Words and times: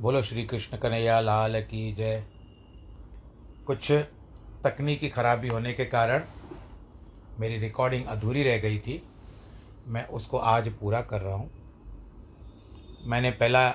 बोलो 0.00 0.22
श्री 0.22 0.44
कृष्ण 0.44 0.76
कन्हैया, 0.76 1.20
लाल 1.20 1.60
की 1.60 1.92
जय। 1.92 2.24
कुछ 3.66 3.92
तकनीकी 4.64 5.08
खराबी 5.08 5.48
होने 5.48 5.72
के 5.72 5.84
कारण 5.84 6.22
मेरी 7.40 7.58
रिकॉर्डिंग 7.58 8.04
अधूरी 8.04 8.42
रह 8.42 8.58
गई 8.58 8.78
थी। 8.78 9.02
मैं 9.86 10.06
उसको 10.06 10.38
आज 10.38 10.68
पूरा 10.68 11.00
कर 11.00 11.20
रहा 11.20 11.34
हूँ। 11.34 11.50
मैंने 13.06 13.30
पहला 13.30 13.68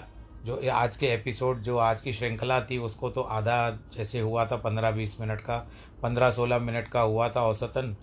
जो 0.45 0.71
आज 0.71 0.97
के 0.97 1.07
एपिसोड 1.07 1.61
जो 1.61 1.77
आज 1.77 2.01
की 2.01 2.13
श्रृंखला 2.13 2.61
थी, 2.61 2.77
उसको 2.77 3.09
तो 3.09 3.21
आधा 3.21 3.69
जैसे 3.97 4.19
हुआ 4.19 4.45
था, 4.45 4.55
पंद्रह 4.55 4.91
बीस 4.91 5.19
मिनट 5.21 5.41
का, 5.41 5.57
पंद्रह 6.03 6.31
सोलह 6.31 6.59
मिनट 6.59 6.87
का 6.87 7.01
हुआ 7.01 7.29
था 7.29 7.41
औसतन। 7.41 7.95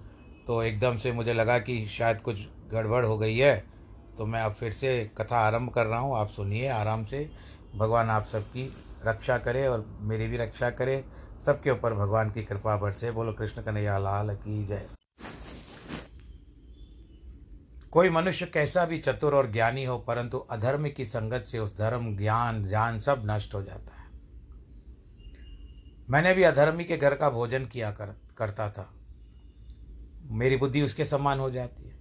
तो 0.46 0.62
एकदम 0.62 0.96
से 0.96 1.12
मुझे 1.12 1.34
लगा 1.34 1.58
कि 1.58 1.86
शायद 1.88 2.20
कुछ 2.20 2.46
गड़बड़ 2.72 3.04
हो 3.04 3.18
गई 3.18 3.38
है। 3.38 3.72
तो 4.18 4.26
मैं 4.26 4.40
अब 4.40 4.52
फिर 4.52 4.72
से 4.72 5.10
कथा 5.18 5.36
आरंभ 5.36 5.70
कर 5.70 5.86
रहा 5.86 5.98
हूँ। 5.98 6.16
आप 6.16 6.30
सुनिए 6.30 6.68
आराम 6.68 7.04
से। 7.04 7.51
भगवान 7.76 8.10
आप 8.10 8.26
सबकी 8.26 8.76
रक्षा 9.06 9.38
करे 9.38 9.66
और 9.66 9.98
मेरी 10.00 10.26
भी 10.26 10.36
रक्षा 10.36 10.70
करे। 10.70 11.04
सबके 11.46 11.70
ऊपर 11.70 11.94
भगवान 11.94 12.30
की 12.30 12.44
कृपा 12.44 12.76
बरसे। 12.76 13.10
बोलो, 13.10 13.32
कृष्ण 13.32 13.62
कन्हैया 13.62 13.98
लाल 13.98 14.36
की 14.36 14.66
जय। 14.66 14.88
कोई 17.90 18.10
मनुष्य 18.10 18.46
कैसा 18.46 18.84
भी 18.84 18.98
चतुर 18.98 19.34
और 19.34 19.52
ज्ञानी 19.52 19.84
हो, 19.84 19.98
परंतु 19.98 20.38
अधर्म 20.38 20.90
की 20.90 21.04
संगत 21.04 21.42
से 21.42 21.58
उस 21.58 21.78
धर्म, 21.78 22.16
ज्ञान 22.16 22.68
ज्ञान 22.68 23.00
सब 23.00 23.22
नष्ट 23.26 23.54
हो 23.54 23.62
जाता 23.62 23.96
है। 23.96 24.02
मैंने 26.10 26.34
भी 26.34 26.42
अधर्मी 26.42 26.84
के 26.84 26.96
घर 26.96 27.14
का 27.14 27.30
भोजन 27.30 27.66
किया 27.66 27.90
कर, 27.90 28.16
करता 28.36 28.70
था। 28.70 28.94
मेरी 30.24 30.56
बुद्धि 30.56 30.82
उसके 30.82 31.04
समान 31.04 31.40
हो 31.40 31.50
जाती 31.50 31.82
है। 31.82 31.98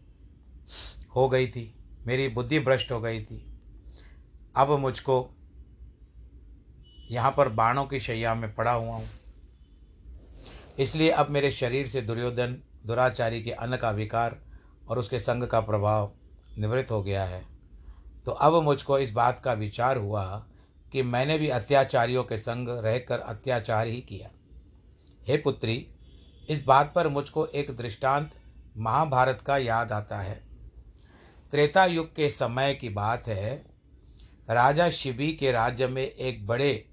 हो 1.16 1.30
गई 1.30 1.48
थी। 1.48 1.76
मेरी 2.08 2.28
बुद्धि 2.28 2.60
भ्रष्ट 2.60 2.92
हो 2.92 3.02
गई 3.02 3.24
थी। 3.24 3.60
अब 4.56 4.72
मुझको 4.72 5.36
यहाँ 7.12 7.34
पर 7.38 7.50
बाणों 7.50 7.86
की 7.86 8.00
शैया 8.00 8.36
में 8.36 8.56
पड़ा 8.56 8.72
हुआ 8.72 8.94
हूँ। 8.94 9.10
इसलिए 10.80 11.10
अब 11.10 11.30
मेरे 11.30 11.52
शरीर 11.52 11.88
से 11.88 12.02
दुर्योधन, 12.02 12.62
दुराचारी 12.86 13.42
के 13.44 13.52
अन्न 13.52 13.78
का 13.78 13.92
विकार 13.92 14.40
और 14.88 15.00
उसके 15.00 15.20
संग 15.20 15.44
का 15.44 15.60
प्रभाव 15.60 16.12
निवृत्त 16.58 16.92
हो 16.92 17.04
गया 17.04 17.26
है। 17.26 17.44
तो 18.26 18.32
अब 18.32 18.64
मुझको 18.64 19.00
इस 19.00 19.12
बात 19.12 19.40
का 19.40 19.54
विचार 19.54 19.98
हुआ 19.98 20.46
कि 20.92 21.04
मैंने 21.04 21.38
भी 21.38 21.50
अत्याचारियों 21.50 22.24
के 22.24 22.38
संग 22.38 22.70
रहकर 22.70 23.20
अत्याचार 23.20 23.88
ही 23.88 24.02
किया। 24.02 24.30
हे 25.28 25.38
पुत्री, 25.38 25.88
इस 26.50 26.64
बात 26.66 26.92
पर 26.96 27.08
मुझको 27.08 27.46
एक 27.46 27.76
दृष्टांत 27.78 28.32
महाभारत 28.78 29.42
का 29.42 29.58
याद 29.58 29.92
आता 29.92 30.20
है। 30.20 30.42
त्रेता 31.52 31.86
युग 31.86 32.16
के 32.16 32.30
समय 32.30 32.74
की 32.74 32.90
बात 32.90 33.28
है। 33.28 33.56
राजा 34.50 34.90
शिबी 34.90 35.34
के 35.34 35.52
राज्य 35.52 35.88
में 35.88 36.04
एक 36.04 36.48
बड़े 36.48 36.91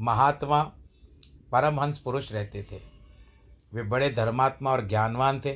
महात्मा 0.00 0.62
परमहंस 1.52 1.98
पुरुष 1.98 2.32
रहते 2.32 2.62
थे। 2.62 2.80
वे 3.74 3.82
बड़े 3.82 4.10
धर्मात्मा 4.10 4.70
और 4.70 4.88
ज्ञानवान 4.88 5.40
थे। 5.40 5.52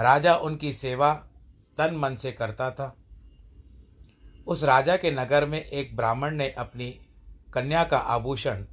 राजा 0.00 0.36
उनकी 0.36 0.72
सेवा 0.72 1.14
तन 1.76 1.94
मन 1.94 2.16
से 2.16 2.32
करता 2.32 2.70
था। 2.70 2.96
उस 4.46 4.64
राजा 4.64 4.96
के 4.96 5.10
नगर 5.10 5.46
में 5.46 5.64
एक 5.64 5.96
ब्राह्मण 5.96 6.34
ने 6.34 6.50
अपनी 6.50 6.90
कन्या 7.54 7.84
का 7.84 7.98
आभूषण 7.98 8.64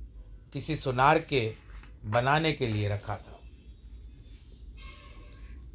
किसी 0.53 0.75
सुनार 0.75 1.19
के 1.19 1.55
बनाने 2.05 2.53
के 2.53 2.67
लिए 2.67 2.89
रखा 2.89 3.17
था। 3.17 3.39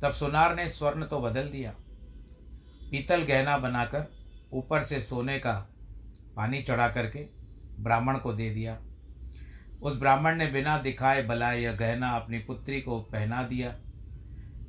तब 0.02 0.12
सुनार 0.12 0.56
ने 0.56 0.68
स्वर्ण 0.68 1.04
तो 1.04 1.20
बदल 1.20 1.48
दिया। 1.48 1.74
पीतल 2.90 3.22
गहना 3.22 3.58
बनाकर 3.58 4.06
ऊपर 4.52 4.84
से 4.84 5.00
सोने 5.00 5.38
का 5.38 5.68
पानी 6.36 6.62
चढ़ा 6.62 6.88
करके 6.88 7.41
ब्राह्मण 7.82 8.18
को 8.18 8.32
दे 8.32 8.50
दिया। 8.50 8.80
उस 9.82 9.98
ब्राह्मण 9.98 10.36
ने 10.36 10.46
बिना 10.46 10.78
दिखाए, 10.78 11.22
बलाए 11.22 11.60
यह 11.60 11.72
गहना 11.72 12.10
अपनी 12.10 12.38
पुत्री 12.38 12.80
को 12.80 13.00
पहना 13.00 13.42
दिया। 13.42 13.78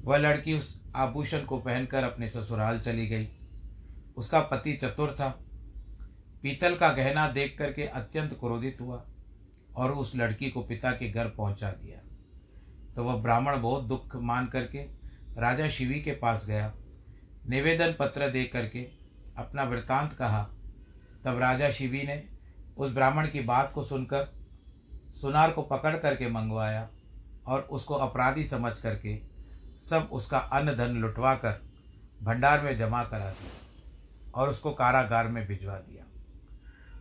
वह 0.02 0.18
लड़की 0.18 0.54
उस 0.54 0.84
आभूषण 0.96 1.42
को 1.42 1.58
पहनकर 1.58 2.04
अपने 2.04 2.28
ससुराल 2.28 2.80
चली 2.80 3.08
गई। 3.08 3.28
उसका 4.18 4.40
पति 4.40 4.74
चतुर 4.74 5.16
था। 5.20 5.40
पीतल 6.44 6.76
का 6.76 6.90
गहना 6.90 7.28
देख 7.28 7.56
करके 7.60 7.84
अत्यंत 7.84 8.34
क्रोधित 8.34 8.78
हुआ 8.82 9.06
और 9.76 9.92
उस 9.92 10.16
लड़की 10.16 10.50
को 10.50 10.62
पिता 10.62 10.92
के 10.92 11.12
घर 11.12 11.28
पहुँचा 11.28 11.72
दिया। 11.72 11.98
तो 12.96 13.04
वह 13.04 13.16
ब्राह्मण 13.16 13.62
बहुत 13.62 13.84
दुख 13.84 14.16
मान 14.16 14.46
करके 14.46 14.80
राजा 15.38 15.70
शिवी 15.70 16.02
के 16.02 16.12
पास 16.12 16.48
गया। 16.48 16.74
निवेदन 17.50 17.96
पत्र 18.00 18.30
दे 18.30 18.44
करके 18.44 18.88
अपना 19.38 19.64
वृतांत 19.64 20.14
कहा। 20.14 20.50
तब 21.26 21.38
राजा 21.38 21.72
शिवी 21.72 22.04
ने 22.04 22.33
उस 22.78 22.92
ब्राह्मण 22.92 23.28
की 23.28 23.40
बात 23.40 23.72
को 23.76 23.84
सुनकर 23.84 24.26
सुनार 25.22 25.52
को 25.52 25.62
पकड़ 25.62 25.96
करके 25.98 26.30
मंगवाया 26.30 26.88
और 27.48 27.60
उसको 27.62 27.94
अपराधी 27.94 28.44
समझ 28.44 28.78
करके 28.80 29.16
सब 29.90 30.10
उसका 30.12 30.38
अन्न 30.38 30.76
धन 30.76 30.96
लुटवा 30.96 31.34
कर 31.36 31.62
भंडार 32.24 32.62
में 32.62 32.78
जमा 32.78 33.04
करा 33.04 33.30
दिया 33.32 34.32
और 34.32 34.50
उसको 34.50 34.72
कारागार 34.72 35.28
में 35.28 35.46
भिजवा 35.48 35.76
दिया। 35.76 36.04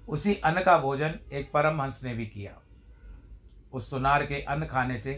उसी 0.09 0.35
अन्न 0.35 0.63
का 0.63 0.79
भोजन 0.79 1.19
एक 1.33 1.51
परमहंस 1.53 2.01
ने 2.05 2.15
भी 2.15 2.27
किया। 2.27 2.53
उस 3.73 3.91
सुनार 3.91 4.27
के 4.27 4.43
अन्न 4.43 4.67
खाने 4.67 4.99
से 4.99 5.13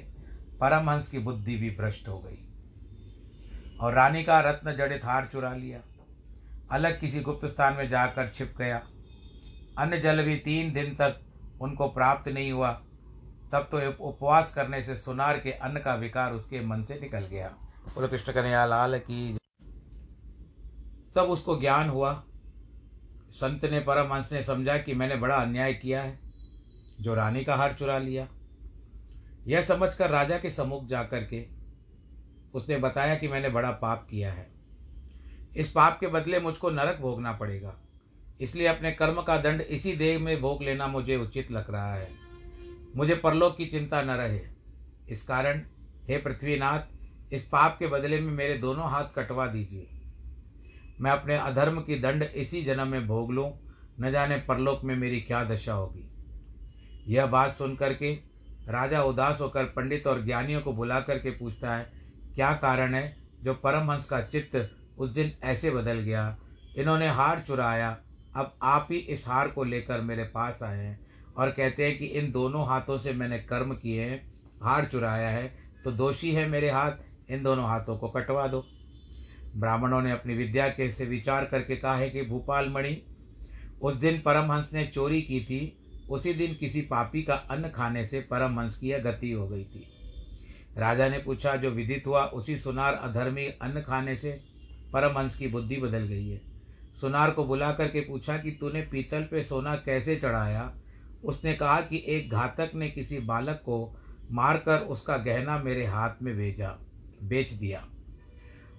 परमहंस 0.61 1.09
की 1.09 1.19
बुद्धि 1.19 1.57
भी 1.57 1.71
भ्रष्ट 1.71 2.09
हो 2.09 2.19
गई 2.19 2.39
और 3.81 3.95
रानी 3.95 4.25
का 4.25 4.41
रत्न 4.41 4.77
जड़ित 4.77 5.05
हार 5.05 5.29
चुरा 5.33 5.55
लिया। 5.55 5.81
अलग 6.71 7.01
किसी 7.01 7.21
गुप्त 7.21 7.47
स्थान 7.47 7.75
में 7.75 7.89
जाकर 7.89 8.31
छिप 8.31 8.55
गया 8.59 8.83
अन्न 9.79 10.01
जल 10.01 10.23
भी 10.25 10.37
तीन 10.37 10.73
दिन 10.73 10.95
तक 10.95 11.21
उनको 11.61 11.89
प्राप्त 11.89 12.29
नहीं 12.29 12.53
हुआ। 12.53 12.71
तब 13.53 13.69
तो 13.73 13.79
उपवास 14.09 14.55
करने 14.55 14.83
से 14.83 14.95
सुनार 14.97 15.39
के 15.39 15.53
अन्न 15.53 15.81
का 15.81 15.95
विकार 15.95 16.33
उसके 16.33 16.61
मन 16.61 16.83
से 16.83 16.99
निकल 17.01 17.25
गया। 17.25 17.49
बोलो 17.95 18.09
कृष्ण 18.09 18.33
कन्हैया 18.33 18.65
लाल 18.65 18.99
की 18.99 19.39
तब 21.17 21.31
उसको 21.31 21.57
ज्ञान 21.61 21.89
हुआ। 21.89 22.13
संत 23.31 23.65
ने 23.65 23.81
परमहंस 23.81 24.33
ने 24.33 24.43
समझा 24.43 24.77
कि 24.79 24.95
मैंने 24.95 25.17
बड़ा 25.17 25.37
अन्याय 25.37 25.75
किया 25.75 26.03
है 26.03 26.19
जो 27.01 27.15
रानी 27.15 27.45
का 27.45 27.57
हार 27.57 27.75
चुरा 27.75 27.99
लिया। 27.99 28.27
यह 29.47 29.63
समझकर 29.63 30.11
राजा 30.11 30.39
के 30.39 30.51
सम्मुख 30.51 30.87
जाकर 30.87 31.25
के 31.25 31.47
उसने 32.55 32.77
बताया 32.77 33.15
कि 33.15 33.29
मैंने 33.29 33.49
बड़ा 33.49 33.71
पाप 33.71 34.07
किया 34.11 34.33
है। 34.33 34.47
इस 35.57 35.73
पाप 35.73 35.99
के 36.01 36.07
बदले 36.07 36.41
मुझको 36.41 36.71
नरक 36.71 37.01
भोगना 37.01 37.33
पड़ेगा। 37.33 37.75
इसलिए 38.41 38.67
अपने 38.67 38.93
कर्म 38.93 39.23
का 39.23 39.37
दंड 39.37 39.61
इसी 39.61 39.93
देह 39.93 40.19
में 40.19 40.41
भोग 40.41 40.63
लेना 40.63 40.87
मुझे 40.87 41.17
उचित 41.17 41.51
लग 41.51 41.71
रहा 41.71 41.95
है। 41.95 42.09
मुझे 42.97 43.15
परलोक 43.15 43.57
की 43.57 43.67
चिंता 43.67 44.03
न 44.03 44.11
रहे। 44.11 44.41
इस 45.09 45.23
कारण, 45.23 45.63
हे 46.09 46.19
पृथ्वीनाथ, 46.19 46.81
इस 47.33 47.45
पाप 47.45 47.77
के 47.79 47.87
बदले 47.87 48.21
में 48.21 48.33
मेरे 48.33 48.59
दोनों 48.59 48.91
हाथ 48.91 49.05
कटवा 49.17 49.47
दीजिए। 49.47 49.87
मैं 51.01 51.11
अपने 51.11 51.37
अधर्म 51.37 51.81
की 51.81 51.99
दंड 51.99 52.23
इसी 52.23 52.63
जन्म 52.65 52.89
में 52.89 53.07
भोग 53.07 53.33
लूँ, 53.33 53.53
न 54.01 54.11
जाने 54.11 54.37
परलोक 54.37 54.85
में 54.85 54.97
मेरी 54.97 55.21
क्या 55.21 55.45
दशा 55.45 55.73
होगी। 55.73 56.11
यह 57.07 57.27
बात 57.27 57.57
सुन 57.57 57.77
करके 57.77 58.15
राजा 58.69 59.03
उदास 59.03 59.41
होकर 59.41 59.65
पंडित 59.65 60.07
और 60.07 60.25
ज्ञानियों 60.25 60.61
को 60.61 60.73
बुला 60.73 61.01
करके 61.01 61.31
पूछता 61.31 61.77
है, 61.77 61.93
क्या 62.35 62.53
कारण 62.53 62.95
है 62.95 63.17
जो 63.43 63.55
परमहंस 63.55 64.05
का 64.05 64.21
चित्त 64.21 64.71
उस 64.99 65.11
दिन 65.11 65.33
ऐसे 65.43 65.71
बदल 65.71 65.95
गया? 65.95 66.39
इन्होंने 66.77 67.09
हार 67.09 67.45
चुराया 67.47 67.97
अब 68.37 68.55
आप 68.63 68.89
ही 68.91 68.99
इस 68.99 69.29
हार 69.29 69.49
को 69.49 69.65
लेकर 69.65 70.01
मेरे 70.01 70.25
पास 70.25 70.63
आए 70.63 70.85
हैं 70.85 70.99
और 71.37 71.51
कहते 71.51 71.87
हैं 71.87 71.99
कि 71.99 72.07
इन 72.07 72.31
दोनों 72.33 72.67
हाथों 72.67 72.99
से 72.99 73.13
मैंने 73.13 73.39
कर्म 73.39 73.75
किए 73.75 74.05
हैं, 74.05 74.23
हार 74.63 74.85
चुराया 74.85 75.29
है 75.29 75.47
तो 75.85 75.93
दोषी 75.93 76.33
है 76.33 76.49
मेरे 76.49 76.71
हाथ, 76.71 76.93
इन 77.31 77.43
दोनों 77.43 77.69
हाथों 77.69 77.97
को 77.99 78.09
कटवा 78.09 78.47
दो। 78.47 78.65
ब्राह्मणों 79.57 80.01
ने 80.03 80.11
अपनी 80.11 80.35
विद्या 80.35 80.69
के 80.69 80.91
से 80.93 81.05
विचार 81.05 81.45
करके 81.45 81.77
कहा 81.77 81.97
है 81.97 82.11
कि 82.11 82.23
भूपाल 82.23 82.69
मणि, 82.69 83.03
उस 83.83 83.95
दिन 83.95 84.21
परमहंस 84.21 84.71
ने 84.73 84.87
चोरी 84.87 85.21
की 85.23 85.41
थी, 85.41 85.79
उसी 86.11 86.35
दिन 86.35 86.55
किसी 86.55 86.81
पापी 86.81 87.23
का 87.23 87.35
अन्न 87.35 87.69
खाने 87.69 88.05
से 88.07 88.21
परमहंस 88.21 88.77
की 88.77 88.89
यह 88.89 88.99
गति 88.99 89.31
हो 89.33 89.49
गई 89.49 89.65
थी। 89.65 89.87
राजा 90.79 91.09
ने 91.09 91.19
पूछा, 91.19 91.57
जो 91.57 91.71
विदित 91.71 92.07
हुआ 92.07 92.25
उसी 92.25 92.57
सुनार 92.57 92.95
अधर्मी 92.95 93.47
अन्न 93.63 93.81
खाने 93.81 94.17
से 94.17 94.41
परमहंस 94.93 95.37
की 95.37 95.49
बुद्धि 95.49 95.77
बदल 95.77 96.05
गई 96.05 96.29
है। 96.29 96.54
सुनार 97.01 97.31
को 97.31 97.45
बुला 97.45 97.73
करके 97.73 98.01
पूछा 98.01 98.37
कि 98.39 98.51
तूने 98.51 98.81
पीतल 98.83 99.23
पे 99.23 99.43
सोना 99.43 99.75
कैसे 99.77 100.17
चढ़ाया? 100.17 100.73
उसने 101.25 101.55
कहा 101.55 101.81
कि 101.81 102.03
एक 102.07 102.31
घातक 102.31 102.71
ने 102.75 102.89
किसी 102.91 103.19
बालक 103.21 103.57
को 103.57 103.97
मारकर 104.33 104.79
उसका 104.87 105.17
गहना 105.17 105.59
मेरे 105.59 105.85
हाथ 105.87 106.23
में 106.23 106.37
भेजा, 106.37 106.69
बेच 107.23 107.53
दिया। 107.53 107.85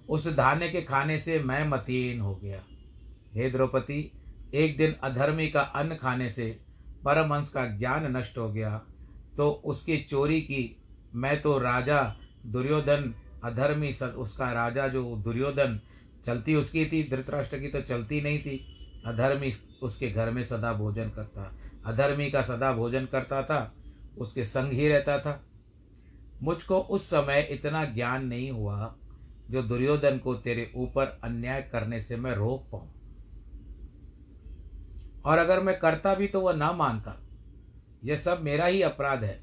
उस 0.08 0.26
धाने 0.36 0.68
के 0.68 0.82
खाने 0.82 1.18
से 1.18 1.38
मैं 1.40 1.66
मतीन 1.68 2.20
हो 2.20 2.34
गया। 2.36 2.60
हे 3.34 3.50
द्रौपदी, 3.50 4.10
एक 4.54 4.76
दिन 4.76 4.94
अधर्मी 5.02 5.48
का 5.48 5.60
अन्न 5.60 5.94
खाने 5.94 6.30
से 6.30 6.48
परमहंस 7.04 7.48
का 7.50 7.66
ज्ञान 7.68 8.16
नष्ट 8.16 8.38
हो 8.38 8.48
गया 8.48 8.70
तो 9.36 9.50
उसकी 9.64 9.96
चोरी 10.00 10.40
की, 10.40 10.76
मैं 11.14 11.40
तो 11.42 11.58
राजा 11.58 12.02
दुर्योधन, 12.46 13.14
अधर्मी 13.44 13.92
सद, 13.92 14.14
उसका 14.18 14.50
राजा 14.52 14.86
जो 14.88 15.04
दुर्योधन 15.16 15.80
चलती 16.26 16.54
उसकी 16.54 16.86
थी, 16.86 17.08
धृतराष्ट्र 17.10 17.58
की 17.58 17.68
तो 17.68 17.80
चलती 17.80 18.20
नहीं 18.20 18.38
थी। 18.38 18.72
अधर्मी 19.06 19.52
उसके 19.82 20.10
घर 20.10 20.30
में 20.30 20.44
सदा 20.44 20.72
भोजन 20.72 21.10
करता। 21.10 21.54
अधर्मी 21.86 22.30
का 22.30 22.42
सदा 22.42 22.72
भोजन 22.72 23.06
करता 23.06 23.42
था, 23.42 23.74
उसके 24.18 24.44
संग 24.44 24.72
ही 24.72 24.88
रहता 24.88 25.18
था। 25.18 25.46
मुझको 26.42 26.78
उस 26.78 27.06
समय 27.06 27.48
इतना 27.50 27.84
ज्ञान 27.84 28.26
नहीं 28.26 28.50
हुआ 28.50 28.96
जो 29.50 29.62
दुर्योधन 29.62 30.18
को 30.18 30.34
तेरे 30.34 30.72
ऊपर 30.76 31.20
अन्याय 31.24 31.62
करने 31.62 32.00
से 32.00 32.16
मैं 32.16 32.34
रोक 32.34 32.68
पाऊँ। 32.72 32.92
और 35.24 35.38
अगर 35.38 35.62
मैं 35.62 35.78
करता 35.78 36.14
भी 36.14 36.26
तो 36.26 36.40
वह 36.40 36.52
ना 36.52 36.72
मानता। 36.72 37.22
यह 38.04 38.16
सब 38.16 38.42
मेरा 38.42 38.66
ही 38.66 38.82
अपराध 38.82 39.24
है। 39.24 39.40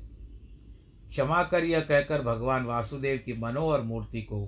क्षमा 1.10 1.44
कर 1.44 1.64
यह 1.64 1.82
कहकर 1.82 2.22
भगवान 2.22 2.64
वासुदेव 2.64 3.18
की 3.26 3.34
मनोहर 3.34 3.82
मूर्ति 3.82 4.22
को 4.22 4.46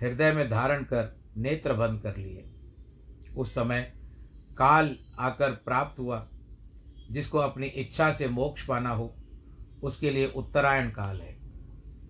हृदय 0.00 0.32
में 0.32 0.50
धारण 0.50 0.82
कर 0.82 1.23
नेत्र 1.36 1.72
बंद 1.72 2.00
कर 2.00 2.16
लिए। 2.16 2.44
उस 3.36 3.54
समय 3.54 3.92
काल 4.58 4.96
आकर 5.18 5.50
प्राप्त 5.50 6.00
हुआ, 6.00 6.28
जिसको 7.10 7.38
अपनी 7.38 7.66
इच्छा 7.66 8.12
से 8.12 8.28
मोक्ष 8.28 8.66
पाना 8.66 8.90
हो, 8.90 9.14
उसके 9.82 10.10
लिए 10.10 10.26
उत्तरायण 10.26 10.90
काल 10.90 11.20
है। 11.20 11.36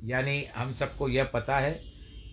यानी 0.05 0.45
हम 0.45 0.73
सबको 0.73 1.09
यह 1.09 1.25
पता 1.25 1.59
है 1.59 1.83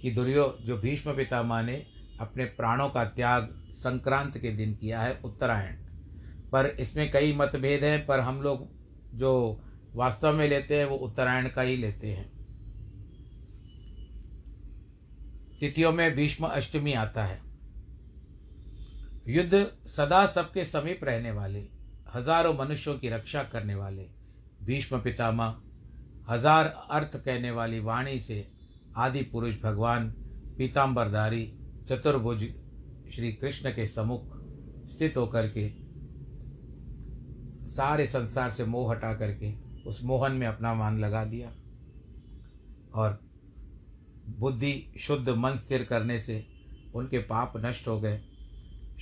कि 0.02 0.12
दुर्यो 0.12 0.58
जो 0.62 0.78
भीष्म 0.78 1.16
पितामह 1.16 1.62
ने 1.62 1.86
अपने 2.20 2.46
प्राणों 2.46 2.90
का 2.90 3.06
त्याग 3.06 3.66
संक्रांत 3.76 4.38
के 4.38 4.52
दिन 4.52 4.76
किया 4.76 5.02
है 5.02 5.20
उत्तरायण। 5.24 5.74
पर 6.52 6.66
इसमें 6.66 7.12
कई 7.12 7.34
मतभेद 7.34 7.84
हैं, 7.84 8.06
पर 8.06 8.20
हम 8.20 8.42
लोग 8.42 8.70
जो 9.18 9.62
वास्तव 9.94 10.34
में 10.34 10.48
लेते 10.48 10.78
हैं, 10.78 10.86
वो 10.86 10.96
उत्तरायण 10.96 11.50
का 11.50 11.62
ही 11.62 11.78
लेते 11.78 12.08
हैं। 12.08 12.41
तिथियों 15.62 15.92
में 15.92 16.16
भीष्म 16.16 16.46
अष्टमी 16.48 16.94
आता 16.94 17.24
है। 17.24 17.40
युद्ध 19.28 19.66
सदा 19.88 20.26
सबके 20.26 20.64
समीप 20.66 21.04
रहने 21.04 21.32
वाले, 21.32 21.60
हज़ारों 22.16 22.54
मनुष्यों 22.56 22.98
की 23.00 23.10
रक्षा 23.10 23.44
करने 23.44 23.76
वाले, 23.76 24.08
भीष्म 24.64 25.00
पितामह, 25.00 25.56
हज़ार 26.30 26.66
अर्थ 26.92 27.18
कहने 27.18 27.52
वाली 27.52 27.80
वाणी 27.80 28.20
से 28.20 28.46
आदि 28.98 29.22
पुरुष 29.24 29.62
भगवान 29.64 30.10
पीताम्बरधारी 30.58 31.46
चतुर्भुज 31.90 32.48
श्री 33.16 33.32
कृष्ण 33.34 33.72
के 33.72 33.86
सम्मुख 33.88 34.38
स्थित 34.90 35.18
होकर 35.18 35.48
के, 35.48 35.70
सारे 37.68 38.08
संसार 38.08 38.50
से 38.50 38.66
मोह 38.66 38.92
हटा 38.92 39.14
करके 39.14 39.54
उस 39.84 40.04
मोहन 40.04 40.32
में 40.32 40.48
अपना 40.48 40.74
मान 40.74 41.00
लगा 41.00 41.24
दिया। 41.26 41.52
और 42.94 43.20
बुद्धि 44.40 44.94
शुद्ध 45.00 45.30
मन 45.30 45.56
स्थिर 45.56 45.84
करने 45.84 46.20
से 46.20 46.48
उनके 46.96 47.18
पाप 47.18 47.54
नष्ट 47.58 47.88
हो 47.88 48.00
गए। 48.00 48.22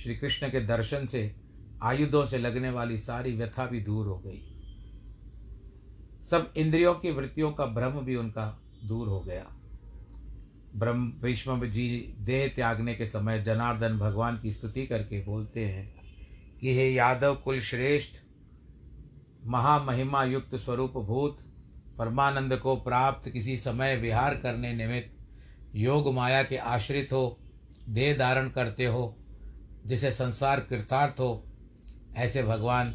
श्री 0.02 0.16
कृष्ण 0.16 0.48
के 0.48 0.60
दर्शन 0.60 1.06
से, 1.06 1.36
आयुधों 1.82 2.26
से 2.26 2.38
लगने 2.38 2.70
वाली 2.70 2.98
सारी 2.98 3.32
व्यथा 3.32 3.66
भी 3.66 3.80
दूर 3.80 4.06
हो 4.06 4.18
गई। 4.18 4.46
सब 6.30 6.52
इंद्रियों 6.56 6.94
की 6.94 7.10
वृत्तियों 7.10 7.52
का 7.52 7.66
भ्रम 7.66 7.90
भी 7.90 8.16
उनका 8.16 8.62
दूर 8.84 9.08
हो 9.08 9.20
गया। 9.20 9.46
ब्रह्म 10.76 11.12
भीष्म 11.22 11.66
जी 11.66 12.14
देह 12.18 12.52
त्यागने 12.56 12.94
के 12.94 13.06
समय 13.06 13.42
जनार्दन 13.42 13.98
भगवान 13.98 14.40
की 14.40 14.52
स्तुति 14.52 14.86
करके 14.86 15.24
बोलते 15.24 15.64
हैं 15.64 15.94
कि, 16.60 16.74
हे 16.74 16.92
यादव 16.92 17.34
कुल 17.34 17.60
श्रेष्ठ 17.60 18.12
महामहिमा 19.46 20.24
युक्त 20.24 20.56
स्वरूप 20.56 20.92
भूत, 20.92 21.38
परमानंद 21.98 22.56
को 22.56 22.76
प्राप्त 22.76 23.30
किसी 23.30 23.56
समय 23.56 23.96
विहार 23.96 24.34
करने 24.34 24.72
निमित्त 24.72 25.19
योग 25.74 26.14
माया 26.14 26.42
के 26.42 26.56
आश्रित 26.56 27.12
हो, 27.12 27.38
देह 27.88 28.16
धारण 28.16 28.48
करते 28.48 28.86
हो, 28.86 29.16
जिसे 29.86 30.10
संसार 30.10 30.60
कृतार्थ 30.60 31.20
हो, 31.20 31.46
ऐसे 32.16 32.42
भगवान 32.42 32.94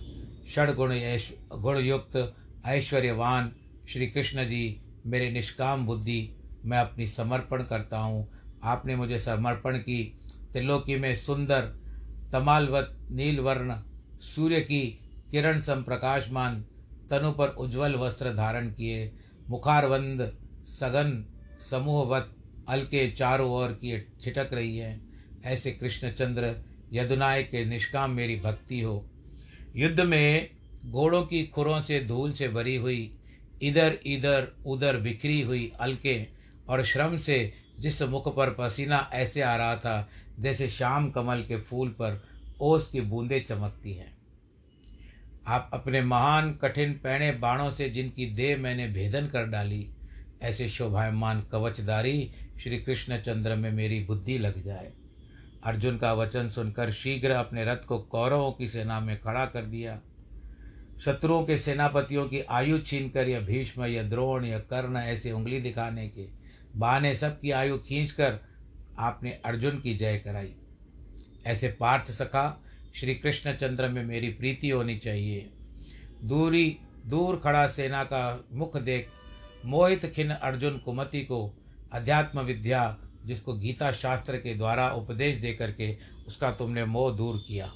षड 0.50 0.75
गुण 0.75 0.92
गुण 1.60 1.77
युक्त 1.77 2.36
ऐश्वर्यवान 2.66 3.51
श्री 3.89 4.07
कृष्ण 4.07 4.45
जी, 4.45 4.81
मेरे 5.06 5.31
निष्काम 5.31 5.86
बुद्धि, 5.86 6.36
मैं 6.66 6.77
अपनी 6.77 7.07
समर्पण 7.07 7.63
करता 7.63 7.98
हूँ। 7.98 8.27
आपने 8.63 8.95
मुझे 8.95 9.19
समर्पण 9.19 9.78
की 9.78 10.19
त्रिलोकी 10.54 10.95
में 10.95 11.16
सुंदर, 11.16 11.62
तमालवत, 12.31 12.98
नीलवर्ण, 13.12 13.75
सूर्य 14.21 14.62
की 14.62 15.00
किरण 15.31 15.62
सम 15.62 15.83
प्रकाशमान 15.83 16.66
तनु 17.10 17.31
पर 17.31 17.48
उज्जवल 17.48 17.95
वस्त्र 17.95 18.33
धारण 18.33 18.69
किए, 18.69 19.13
मुखारवंद, 19.50 20.38
सघन, 20.66 21.25
समूहवत 21.69 22.34
अलके 22.69 23.12
चारों 23.12 23.51
ओर 23.51 23.71
की 23.71 24.00
छिटक 24.21 24.50
रही 24.53 24.77
है। 24.77 25.00
ऐसे 25.45 25.71
कृष्णचंद्र 25.71 26.56
यदुनायक 26.94 27.50
के 27.50 27.65
निष्काम 27.65 28.12
मेरी 28.12 28.35
भक्ति 28.35 28.81
हो। 28.81 29.06
युद्ध 29.75 30.00
में 30.00 30.50
घोड़ों 30.85 31.21
की 31.23 31.44
खुरों 31.44 31.79
से 31.81 32.00
धूल 32.00 32.31
से 32.31 32.47
भरी 32.47 32.75
हुई, 32.75 33.12
इधर 33.62 33.97
इधर 34.06 34.47
उधर 34.65 34.97
बिखरी 34.97 35.41
हुई 35.41 35.71
अलके 35.79 36.27
और 36.69 36.83
श्रम 36.85 37.17
से 37.17 37.53
जिस 37.79 38.01
मुख 38.01 38.35
पर 38.35 38.50
पसीना 38.50 39.09
ऐसे 39.13 39.41
आ 39.41 39.56
रहा 39.56 39.75
था, 39.75 40.09
जैसे 40.39 40.69
शाम 40.69 41.09
कमल 41.11 41.41
के 41.41 41.57
फूल 41.57 41.89
पर 41.89 42.21
ओस 42.61 42.88
की 42.88 43.01
बूंदें 43.01 43.44
चमकती 43.44 43.94
हैं। 43.94 44.18
आप 45.47 45.71
अपने 45.73 46.01
महान 46.01 46.53
कठिन 46.53 46.94
पैणे 46.94 47.31
बाणों 47.31 47.71
से 47.71 47.89
जिनकी 47.89 48.25
देह 48.25 48.57
मैंने 48.57 48.88
भेदन 48.88 49.27
कर 49.27 49.45
डाली, 49.45 49.88
ऐसे 50.41 50.69
शोभायमान 50.69 51.41
कवचदारी 51.41 52.31
श्री 52.60 52.78
कृष्णचंद्र 52.78 53.56
में 53.56 53.72
मेरी 53.72 54.04
बुद्धि 54.04 54.38
लग 54.38 54.63
जाए। 54.63 54.94
अर्जुन 55.63 55.98
का 55.98 56.13
वचन 56.13 56.50
सुनकर 56.50 56.92
शीघ्र 56.92 57.31
अपने 57.31 57.66
रथ 57.66 57.78
को 57.78 58.00
कौरवों 58.00 58.52
की 58.52 58.68
सेना 58.68 59.00
में 59.00 59.22
खड़ा 59.22 59.46
कर 59.46 59.66
दिया। 59.66 60.02
शत्रुओं 61.06 61.44
के 61.44 61.57
सेनापतियों 61.57 62.25
की 62.25 62.42
आयु 62.42 62.80
छीन 62.80 63.10
कर 63.10 63.30
या 63.30 63.40
भीष्म 63.40 63.86
या 63.86 64.04
द्रोण 64.04 64.46
या 64.46 64.60
कर्ण 64.60 64.98
ऐसे 64.98 65.31
उंगली 65.31 65.60
दिखाने 65.62 66.07
के 66.10 66.28
बहाने 66.75 67.16
सबकी 67.16 67.52
आयु 67.52 67.78
खींचकर 67.78 68.40
आपने 69.00 69.31
अर्जुन 69.31 69.80
की 69.80 69.94
जय 69.94 70.18
कराई। 70.18 70.56
ऐसे 71.46 71.68
पार्थ 71.68 72.12
सखा, 72.12 72.63
श्री 72.96 73.16
कृष्णचंद्र 73.16 73.88
में 73.90 74.06
मेरी 74.06 74.30
प्रीति 74.30 74.69
होनी 74.69 74.98
चाहिए। 74.98 75.50
दूरी, 76.24 76.78
दूर 77.06 77.42
खड़ा 77.44 77.68
सेना 77.68 78.04
का 78.04 78.46
मुख 78.54 78.78
देख 78.78 79.07
मोहित 79.66 80.06
खिन 80.06 80.30
अर्जुन 80.30 80.78
कुमति 80.78 81.22
को 81.22 81.62
अध्यात्म 81.95 82.39
विद्या 82.42 82.97
जिसको 83.25 83.53
गीता 83.53 83.92
शास्त्र 83.94 84.38
के 84.38 84.53
द्वारा 84.56 84.89
उपदेश 84.92 85.38
दे 85.38 85.53
करके 85.53 85.95
उसका 86.27 86.51
तुमने 86.51 86.86
मोह 86.86 87.12
दूर 87.12 87.38
किया। 87.47 87.71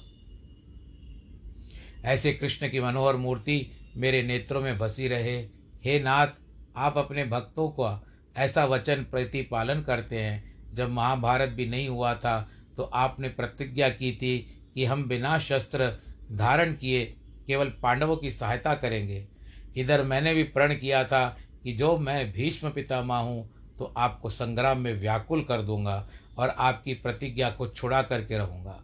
ऐसे 2.04 2.32
कृष्ण 2.32 2.68
की 2.68 2.80
मनोहर 2.80 3.16
मूर्ति 3.16 3.70
मेरे 3.96 4.22
नेत्रों 4.22 4.60
में 4.60 4.78
बसी 4.78 5.08
रहे। 5.08 5.36
हे 5.84 5.98
नाथ, 6.00 6.26
आप 6.76 6.98
अपने 6.98 7.24
भक्तों 7.24 7.68
का 7.70 8.02
ऐसा 8.36 8.64
वचन 8.64 9.06
प्रतिपालन 9.10 9.80
करते 9.82 10.20
हैं। 10.20 10.74
जब 10.74 10.90
महाभारत 10.90 11.48
भी 11.48 11.66
नहीं 11.66 11.88
हुआ 11.88 12.14
था 12.14 12.50
तो 12.76 12.82
आपने 12.82 13.28
प्रतिज्ञा 13.30 13.88
की 13.90 14.12
थी 14.12 14.38
कि 14.74 14.84
हम 14.84 15.04
बिना 15.08 15.38
शस्त्र 15.38 15.88
धारण 16.32 16.72
किए 16.74 17.04
केवल 17.46 17.68
पांडवों 17.82 18.16
की 18.16 18.30
सहायता 18.30 18.74
करेंगे। 18.74 19.26
इधर 19.76 20.02
मैंने 20.04 20.34
भी 20.34 20.42
प्रण 20.44 20.74
किया 20.74 21.02
था 21.04 21.24
कि 21.64 21.72
जो 21.72 21.96
मैं 21.98 22.32
भीष्म 22.32 22.70
पितामह 22.70 23.16
हूँ 23.16 23.48
तो 23.80 23.92
आपको 23.96 24.30
संग्राम 24.30 24.78
में 24.78 24.92
व्याकुल 25.00 25.42
कर 25.42 25.62
दूँगा 25.62 26.06
और 26.38 26.48
आपकी 26.48 26.94
प्रतिज्ञा 26.94 27.50
को 27.50 27.66
छुड़ा 27.68 28.02
करके 28.02 28.38
रहूँगा। 28.38 28.78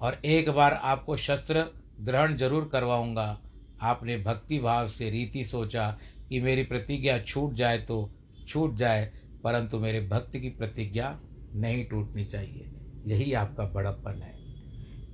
और 0.00 0.20
एक 0.24 0.50
बार 0.50 0.72
आपको 0.72 1.16
शस्त्र 1.16 1.64
ग्रहण 2.00 2.36
ज़रूर 2.36 2.68
करवाऊँगा। 2.72 3.38
आपने 3.82 4.16
भक्ति 4.18 4.58
भाव 4.58 4.88
से 4.88 5.10
रीति 5.10 5.44
सोचा 5.44 5.90
कि 6.28 6.40
मेरी 6.40 6.62
प्रतिज्ञा 6.64 7.18
छूट 7.18 7.54
जाए 7.54 7.78
तो 7.78 8.10
छूट 8.48 8.74
जाए, 8.74 9.04
परंतु 9.44 9.78
मेरे 9.78 10.00
भक्त 10.08 10.36
की 10.36 10.48
प्रतिज्ञा 10.50 11.18
नहीं 11.54 11.84
टूटनी 11.84 12.24
चाहिए। 12.24 12.70
यही 13.06 13.32
आपका 13.34 13.64
बड़प्पन 13.66 14.22
है। 14.22 14.36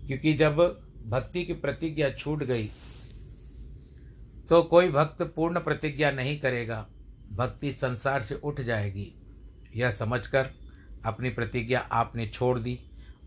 क्योंकि 0.07 0.35
जब 0.35 0.57
भक्ति 1.07 1.45
की 1.45 1.53
प्रतिज्ञा 1.55 2.11
छूट 2.11 2.43
गई 2.45 2.71
तो 4.51 4.63
कोई 4.63 4.89
भक्त 4.91 5.23
पूर्ण 5.37 5.61
प्रतिज्ञा 5.61 6.11
नहीं 6.11 6.39
करेगा। 6.41 6.87
भक्ति 7.35 7.73
संसार 7.73 8.23
से 8.23 8.35
उठ 8.35 8.61
जाएगी। 8.61 9.13
यह 9.77 9.91
समझकर 9.91 10.51
अपनी 11.07 11.31
प्रतिज्ञा 11.31 11.81
आपने 11.93 12.27
छोड़ 12.27 12.59
दी 12.59 12.79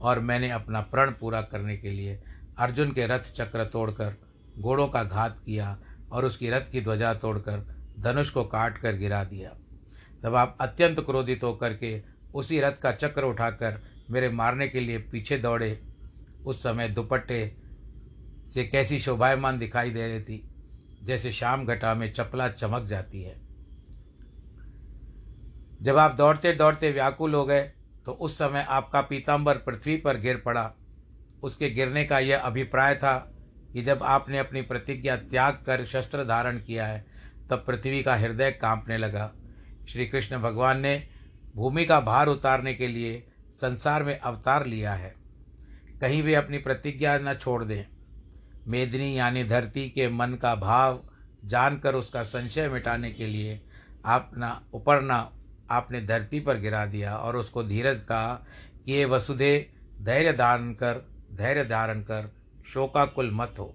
और 0.02 0.20
मैंने 0.20 0.50
अपना 0.50 0.82
प्रण 0.82 1.12
पूरा 1.12 1.42
करने 1.42 1.78
के 1.78 1.92
लिए 1.92 2.20
अर्जुन 2.58 2.92
के 2.92 3.08
रथ 3.08 3.32
चक्र 3.34 3.66
तोड़कर 3.66 4.16
घोड़ों 4.60 4.88
का 4.88 5.04
घात 5.04 5.40
किया 5.40 5.78
और 6.12 6.26
उसकी 6.26 6.50
रथ 6.50 6.72
की 6.72 6.82
ध्वजा 6.82 7.14
तोड़कर 7.14 7.66
धनुष 8.00 8.30
को 8.30 8.44
काट 8.44 8.78
कर 8.78 8.96
गिरा 8.96 9.24
दिया। 9.24 9.50
तब 10.24 10.36
आप 10.36 10.58
अत्यंत 10.62 11.00
क्रोधित 11.00 11.44
होकर 11.44 11.74
के 11.74 12.02
उसी 12.36 12.60
रथ 12.60 12.72
का 12.72 12.92
चक्र 12.92 13.24
उठाकर 13.24 13.82
मेरे 14.12 14.30
मारने 14.30 14.68
के 14.68 14.80
लिए 14.80 14.98
पीछे 14.98 15.38
दौड़े। 15.38 15.80
उस 16.46 16.64
समय 16.64 16.90
दुपट्टे 16.90 17.56
से 18.54 18.64
कैसी 18.64 19.00
शोभायमान 19.00 19.60
दिखाई 19.60 19.90
दे 19.90 20.08
रही 20.08 20.22
थी, 20.22 20.50
जैसे 21.04 21.32
शाम 21.32 21.66
घटा 21.66 21.94
में 21.96 22.12
चपला 22.14 22.48
चमक 22.50 22.84
जाती 22.84 23.22
है। 23.22 23.47
जब 25.82 25.98
आप 25.98 26.16
दौड़ते 26.16 26.54
दौड़ते 26.54 26.92
व्याकुल 26.92 27.34
हो 27.34 27.46
गए 27.46 27.62
तो 28.06 28.12
उस 28.12 28.38
समय 28.38 28.66
आपका 28.70 29.02
पीताम्बर 29.02 29.58
पृथ्वी 29.58 29.98
पर 29.98 30.18
गिर 30.18 30.38
पड़ा। 30.38 30.72
उसके 31.44 31.70
गिरने 31.70 32.06
का 32.06 32.20
यह 32.20 32.40
अभिप्राय 32.40 32.96
था 32.96 33.18
कि 33.74 33.82
जब 33.84 34.04
आपने 34.04 34.40
अपनी 34.40 34.62
प्रतिज्ञा 34.62 35.16
त्याग 35.16 35.54
कर 35.66 35.86
शस्त्र 35.86 36.24
धारण 36.24 36.58
किया 36.58 36.88
है, 36.88 37.06
तब 37.50 37.64
पृथ्वी 37.68 38.04
का 38.04 38.16
हृदय 38.16 38.52
कांपने 38.52 38.98
लगा। 38.98 39.32
श्री 39.90 40.06
कृष्ण 40.06 40.38
भगवान 40.38 40.80
ने 40.80 41.08
भूमि 41.56 41.86
का 41.86 42.00
भार 42.00 42.28
उतारने 42.28 42.74
के 42.74 42.88
लिए 42.88 43.28
संसार 43.58 44.04
में 44.04 44.20
अवतार 44.20 44.66
लिया 44.66 44.94
है। 44.94 45.16
कहीं 46.02 46.24
भी 46.24 46.34
अपनी 46.34 46.58
प्रतिज्ञा 46.58 47.18
न 47.18 47.34
छोड़ 47.34 47.64
दें। 47.64 47.86
मेदनी 48.68 49.20
यानी 49.20 49.44
धरती 49.44 49.90
के 49.90 50.10
मन 50.10 50.34
का 50.34 50.56
भाव 50.56 51.10
जानकर 51.46 51.96
उसका 51.96 52.24
संशय 52.24 52.70
मिटाने 52.70 53.12
के 53.12 53.28
लिए 53.28 53.62
आपना 54.06 54.62
उपरना 54.74 55.32
आपने 55.72 56.02
धरती 56.02 56.40
पर 56.40 56.60
गिरा 56.60 56.86
दिया 56.86 57.16
और 57.18 57.38
उसको 57.38 57.64
धीरज 57.64 58.02
कहा 58.02 58.34
कि 58.86 58.92
ये 58.92 59.06
वसुधे 59.06 59.70
धैर्य 60.02 60.34
धारण 60.34 60.72
कर, 60.74 61.02
धैर्य 61.34 61.66
धारण 61.66 62.02
कर, 62.02 62.32
शोकाकुल 62.68 63.32
मत 63.34 63.56
हो। 63.60 63.74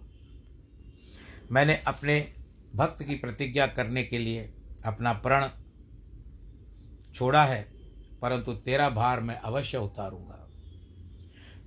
मैंने 1.52 1.80
अपने 1.86 2.32
भक्त 2.76 3.02
की 3.02 3.14
प्रतिज्ञा 3.14 3.66
करने 3.66 4.02
के 4.04 4.18
लिए 4.18 4.52
अपना 4.86 5.12
प्रण 5.12 5.48
छोड़ा 7.14 7.44
है, 7.44 7.62
परंतु 8.22 8.52
तेरा 8.54 8.88
भार 8.90 9.20
मैं 9.20 9.36
अवश्य 9.36 9.78
उतारूँगा। 9.78 10.38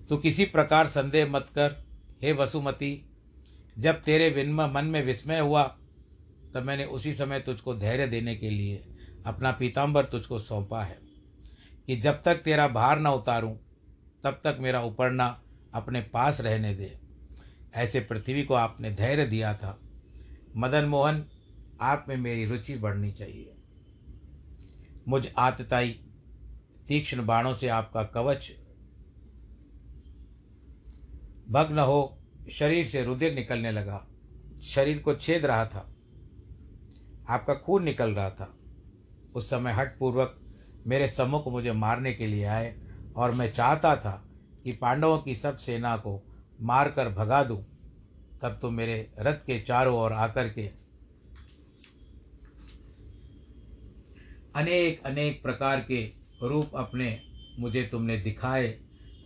तो 0.09 0.17
किसी 0.17 0.45
प्रकार 0.45 0.87
संदेह 0.87 1.27
मत 1.27 1.45
कर, 1.49 1.75
हे 2.23 2.31
वसुमती, 2.33 3.09
जब 3.77 4.01
तेरे 4.01 4.29
विन्म 4.29 4.61
मन 4.73 4.85
में 4.85 5.03
विस्मय 5.03 5.39
हुआ, 5.39 5.63
तब 6.53 6.63
मैंने 6.63 6.85
उसी 6.85 7.13
समय 7.13 7.39
तुझको 7.39 7.75
धैर्य 7.75 8.07
देने 8.07 8.35
के 8.35 8.49
लिए 8.49 8.94
अपना 9.25 9.51
पीताम्बर 9.51 10.05
तुझको 10.05 10.39
सौंपा 10.39 10.83
है 10.83 10.99
कि 11.87 11.95
जब 11.95 12.21
तक 12.21 12.35
तेरा 12.35 12.67
भार 12.67 12.99
न 12.99 13.07
उतारूं, 13.07 13.55
तब 14.23 14.41
तक 14.43 14.57
मेरा 14.59 14.81
उपरना 14.81 15.43
अपने 15.73 16.01
पास 16.01 16.41
रहने 16.41 16.75
दे। 16.75 16.99
ऐसे 17.73 17.99
पृथ्वी 17.99 18.43
को 18.43 18.53
आपने 18.53 18.91
धैर्य 18.91 19.25
दिया 19.25 19.53
था। 19.53 19.79
मदन 20.57 20.85
मोहन, 20.85 21.25
आप 21.81 22.05
में 22.09 22.17
मेरी 22.17 22.45
रुचि 22.45 22.77
बढ़नी 22.77 23.11
चाहिए। 23.11 23.55
मुझ 25.07 25.27
आतताई, 25.37 25.99
तीक्ष्ण 26.87 27.25
बाणों 27.25 27.53
से 27.53 27.67
आपका 27.67 28.03
कवच। 28.03 28.51
भग्न 31.49 31.79
हो, 31.79 32.19
शरीर 32.51 32.87
से 32.87 33.03
रुधिर 33.03 33.33
निकलने 33.33 33.71
लगा। 33.71 34.07
शरीर 34.61 34.99
को 34.99 35.15
छेद 35.15 35.45
रहा 35.45 35.65
था। 35.65 35.95
आपका 37.29 37.53
खून 37.53 37.83
निकल 37.83 38.11
रहा 38.11 38.29
था। 38.29 38.57
उस 39.35 39.49
समय 39.49 39.71
हठपूर्वक 39.71 40.39
मेरे 40.87 41.07
सम्मुख 41.07 41.47
मुझे 41.47 41.71
मारने 41.71 42.13
के 42.13 42.27
लिए 42.27 42.45
आए 42.45 42.75
और 43.15 43.31
मैं 43.31 43.51
चाहता 43.51 43.95
था 43.95 44.29
कि 44.63 44.71
पांडवों 44.71 45.17
की 45.17 45.35
सब 45.35 45.57
सेना 45.57 45.97
को 45.97 46.21
मारकर 46.61 47.09
भगा 47.09 47.43
दूँ। 47.43 47.63
तब 48.41 48.57
तुम 48.61 48.73
मेरे 48.73 49.11
रथ 49.19 49.33
के 49.33 49.59
चारों 49.59 49.97
ओर 49.97 50.13
आकर 50.13 50.49
के 50.49 50.69
अनेक 54.55 55.03
अनेक 55.05 55.43
प्रकार 55.43 55.79
के 55.79 56.13
रूप 56.43 56.71
अपने 56.75 57.21
मुझे 57.59 57.83
तुमने 57.83 58.17
दिखाए, 58.17 58.79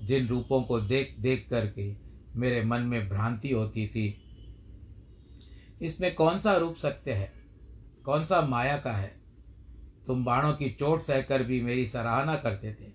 जिन 0.04 0.28
रूपों 0.28 0.62
को 0.64 0.80
देख 0.82 1.16
देख 1.20 1.48
करके 1.50 1.96
मेरे 2.36 2.64
मन 2.64 2.82
में 2.82 3.10
भ्रांति 3.10 3.52
होती 3.52 3.88
थी। 3.88 4.24
इसमें 5.82 6.16
कौन 6.16 6.40
सा 6.40 6.58
रूप 6.58 6.76
सत्य 6.76 7.12
है? 7.12 7.34
कौन 8.06 8.26
सा 8.26 8.42
माया 8.42 8.78
का 8.78 8.92
है? 8.92 9.19
तुम 10.10 10.24
बाणों 10.26 10.54
की 10.54 10.70
चोट 10.70 11.02
सहकर 11.02 11.44
भी 11.44 11.62
मेरी 11.62 11.86
सराहना 11.88 12.36
करते 12.36 12.74
थे। 12.74 12.92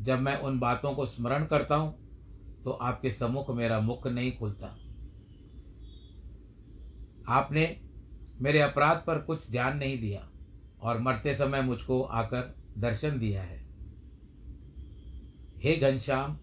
जब 0.00 0.18
मैं 0.18 0.36
उन 0.38 0.58
बातों 0.58 0.92
को 0.94 1.06
स्मरण 1.06 1.44
करता 1.44 1.76
हूँ 1.76 2.62
तो 2.64 2.70
आपके 2.70 3.10
सम्मुख 3.10 3.50
मेरा 3.50 3.80
मुख 3.80 4.06
नहीं 4.06 4.32
खुलता। 4.32 4.66
आपने 7.28 7.64
मेरे 8.40 8.60
अपराध 8.60 9.02
पर 9.06 9.18
कुछ 9.18 9.50
ध्यान 9.50 9.76
नहीं 9.76 9.98
दिया 10.00 10.28
और 10.82 10.98
मरते 10.98 11.34
समय 11.34 11.62
मुझको 11.62 12.00
आकर 12.02 12.54
दर्शन 12.78 13.18
दिया 13.18 13.42
है। 13.42 13.58
हे 15.58 15.76
घनश्याम, 15.76 16.38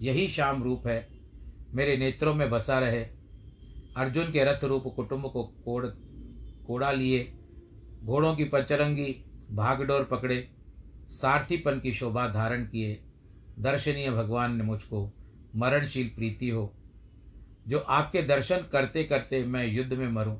यही 0.00 0.28
श्याम 0.28 0.62
रूप 0.62 0.86
है। 0.86 1.08
मेरे 1.74 1.96
नेत्रों 1.96 2.34
में 2.34 2.50
बसा 2.50 2.78
रहे। 2.78 3.04
अर्जुन 3.96 4.32
के 4.32 4.44
रथ 4.44 4.64
रूप 4.64 4.92
कुटुंब 4.96 5.30
को 5.30 5.44
कोड़ 5.64 5.86
कोड़ा 6.66 6.92
लिए 6.92 7.24
घोड़ों 8.06 8.36
की 8.36 8.44
पचरंगी 8.44 9.24
भागडोर 9.50 10.04
पकड़े, 10.04 10.50
सारथीपन 11.10 11.80
की 11.80 11.92
शोभा 11.92 12.28
धारण 12.28 12.66
किए। 12.66 13.02
दर्शनीय 13.58 14.10
भगवान 14.10 14.56
ने 14.56 14.64
मुझको 14.64 15.12
मरणशील 15.56 16.08
प्रीति 16.08 16.48
हो। 16.48 16.74
जो 17.68 17.78
आपके 17.78 18.22
दर्शन 18.22 18.64
करते 18.72 19.04
करते 19.04 19.44
मैं 19.44 19.66
युद्ध 19.66 19.92
में 19.92 20.08
मरूं, 20.08 20.36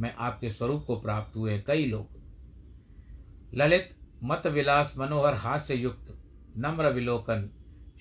मैं 0.00 0.14
आपके 0.14 0.50
स्वरूप 0.50 0.84
को 0.86 1.00
प्राप्त 1.00 1.36
हुए 1.36 1.58
कई 1.60 1.86
लोग। 1.86 2.08
ललित 3.54 3.88
मत 4.24 4.46
विलास 4.46 4.94
मनोहर 4.98 5.34
हास्य 5.34 5.74
युक्त, 5.74 6.18
नम्र 6.56 6.92
विलोकन 6.92 7.50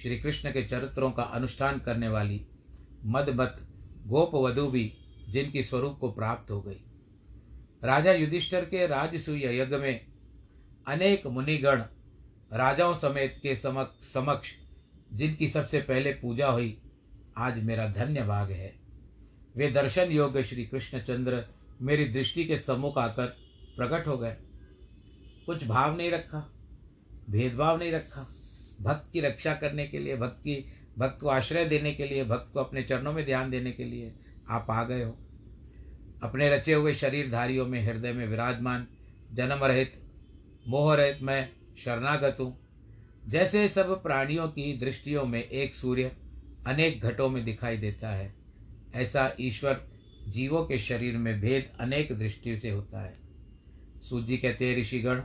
श्री 0.01 0.20
कृष्ण 0.20 0.51
के 0.51 0.66
चरित्रों 0.66 1.12
का 1.12 1.24
अनुष्ठान 1.24 1.80
करने 1.80 2.08
वाली, 2.08 2.48
मदमत 3.06 3.68
गोप 4.08 4.36
वधु 4.36 4.68
भी 4.68 4.94
जिनकी 5.30 5.63
स्वरूप 5.63 5.98
को 6.00 6.12
प्राप्त 6.12 6.51
हो 6.51 6.62
गई। 6.62 6.84
राजा 7.84 8.12
युधिष्ठर 8.12 8.66
के 8.66 8.88
राजसूय 8.88 9.60
यज्ञ 9.60 9.76
में 9.76 10.06
अनेक 10.88 11.28
मुनिगण 11.28 11.84
राजाओं 12.54 12.96
समेत 12.98 13.40
के 13.44 13.56
समक्ष 13.56 14.14
समक्ष, 14.14 14.52
जिनकी 15.14 15.48
सबसे 15.48 15.82
पहले 15.82 16.12
पूजा 16.12 16.48
हुई, 16.48 16.82
आज 17.38 17.64
मेरा 17.64 17.88
धन्य 17.88 18.24
भाग 18.24 18.52
है। 18.52 18.76
वे 19.58 19.72
दर्शन 19.72 20.12
योग्य 20.12 20.44
श्री 20.44 20.66
कृष्णचंद्र 20.66 21.46
मेरी 21.82 22.06
दृष्टि 22.06 22.46
के 22.46 22.58
सम्मुख 22.58 22.98
आकर 22.98 23.26
प्रकट 23.78 24.08
हो 24.08 24.18
गए। 24.18 24.36
कुछ 25.46 25.68
भाव 25.68 25.98
नहीं 25.98 26.12
रखा, 26.12 26.54
भेदभाव 27.30 27.80
नहीं 27.80 27.92
रखा। 27.92 28.28
भक्त 28.82 29.12
की 29.14 29.22
रक्षा 29.22 29.54
करने 29.54 29.88
के 29.88 30.00
लिए, 30.00 30.18
भक्त 30.18 30.40
की, 30.40 30.74
भक्त 30.98 31.22
को 31.22 31.28
आश्रय 31.28 31.66
देने 31.66 31.94
के 31.94 32.06
लिए, 32.06 32.24
भक्त 32.24 32.54
को 32.54 32.60
अपने 32.60 32.84
चरणों 32.84 33.14
में 33.14 33.26
ध्यान 33.26 33.50
देने 33.50 33.72
के 33.72 33.84
लिए 33.84 34.14
आप 34.50 34.68
आ 34.70 34.84
गए 34.84 35.04
हो। 35.04 35.18
अपने 36.24 36.50
रचे 36.50 36.74
हुए 36.74 36.94
शरीरधारियों 36.94 37.68
में 37.68 37.82
हृदय 37.84 38.14
में 38.14 38.28
विराजमान, 38.28 38.88
जन्म 39.34 39.64
रहित, 39.64 39.92
मोह 40.68 40.96
रहित 40.96 41.20
मैं 41.22 41.50
शरणागत 41.78 42.38
हूँ। 42.40 42.58
जैसे 43.28 43.68
सब 43.70 44.02
प्राणियों 44.04 44.48
की 44.48 44.74
दृष्टियों 44.78 45.26
में 45.26 45.44
एक 45.44 45.76
सूर्य 45.76 46.12
अनेक 46.68 47.02
घटों 47.02 47.30
में 47.30 47.44
दिखाई 47.46 47.78
देता 47.78 48.10
है, 48.10 48.34
ऐसा 48.96 49.32
ईश्वर 49.40 49.88
जीवों 50.28 50.66
के 50.66 50.80
शरीर 50.80 51.18
में 51.18 51.40
भेद 51.42 51.72
अनेक 51.80 52.18
दृष्टि 52.18 52.58
से 52.58 52.70
होता 52.70 53.02
है। 53.02 53.18
सूजी 54.02 54.38
कहते 54.38 54.70
हैं, 54.70 54.78
ऋषिगण, 54.78 55.22